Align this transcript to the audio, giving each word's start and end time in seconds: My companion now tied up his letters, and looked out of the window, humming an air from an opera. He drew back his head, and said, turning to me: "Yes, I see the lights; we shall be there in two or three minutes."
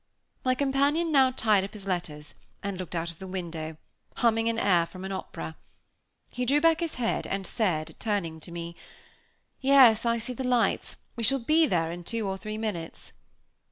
My 0.43 0.55
companion 0.55 1.11
now 1.11 1.29
tied 1.29 1.63
up 1.63 1.73
his 1.73 1.85
letters, 1.85 2.33
and 2.63 2.75
looked 2.79 2.95
out 2.95 3.11
of 3.11 3.19
the 3.19 3.27
window, 3.27 3.77
humming 4.15 4.49
an 4.49 4.57
air 4.57 4.87
from 4.87 5.05
an 5.05 5.11
opera. 5.11 5.57
He 6.31 6.43
drew 6.43 6.59
back 6.59 6.79
his 6.79 6.95
head, 6.95 7.27
and 7.27 7.45
said, 7.45 7.95
turning 7.99 8.39
to 8.39 8.51
me: 8.51 8.75
"Yes, 9.59 10.03
I 10.03 10.17
see 10.17 10.33
the 10.33 10.43
lights; 10.43 10.95
we 11.15 11.21
shall 11.21 11.37
be 11.37 11.67
there 11.67 11.91
in 11.91 12.03
two 12.03 12.27
or 12.27 12.35
three 12.39 12.57
minutes." 12.57 13.13